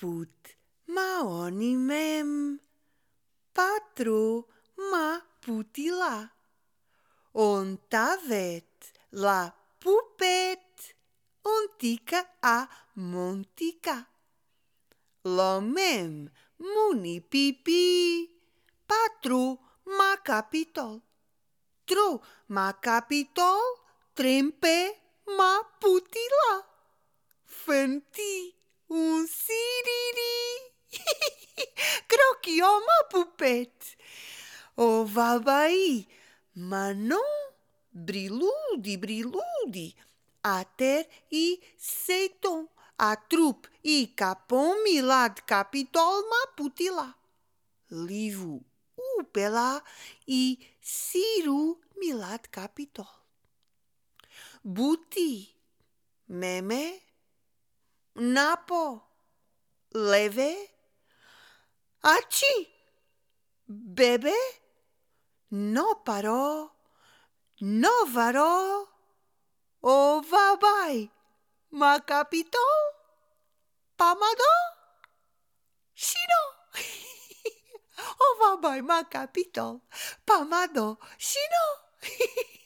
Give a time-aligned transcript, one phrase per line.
[0.00, 0.56] put
[0.94, 2.30] ma oni mem.
[3.56, 4.24] Patru
[4.90, 5.06] ma
[5.42, 6.14] putila.
[7.48, 8.72] On tavet
[9.24, 9.40] la
[9.82, 10.68] pupet.
[11.56, 12.20] Ontica
[12.54, 12.56] a
[13.12, 13.96] montica.
[15.36, 16.12] Lo mem
[16.72, 17.84] muni pipi.
[18.90, 19.44] Patru
[19.96, 20.94] ma capitol.
[21.88, 22.08] Tru
[22.54, 23.62] ma capitol.
[24.16, 24.76] Trempe
[25.36, 26.52] ma putila.
[27.62, 28.29] Fenti
[32.40, 33.96] Crocchio ma pupet.
[34.76, 36.06] O vabai,
[36.52, 37.20] ma non
[37.90, 39.94] briludi, briludi.
[40.40, 42.68] A ter i seton.
[42.96, 47.08] A trup i capon milad capitol ma putila.
[47.88, 48.60] Livu
[49.18, 49.82] upela
[50.26, 53.08] i siru milad capitol.
[54.62, 55.48] Buti,
[56.26, 57.00] meme,
[58.14, 59.00] napo,
[59.92, 60.79] leve,
[62.02, 62.74] ¡Achi!
[63.66, 64.34] ¿Bebé?
[65.50, 66.74] No paró,
[67.58, 68.88] no varó.
[69.82, 71.10] ¡Oh, va, bye!
[71.70, 72.58] ¿Macapitó?
[73.96, 74.52] ¿Pamadó?
[75.94, 76.40] ¡Shino!
[78.18, 78.82] ¡Oh, va, bye!
[78.82, 79.82] ¿Macapitó?
[80.24, 80.98] ¿Pamadó?
[81.18, 81.64] ¡Shino!